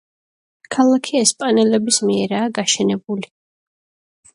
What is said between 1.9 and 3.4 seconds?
მიერაა გაშენებული.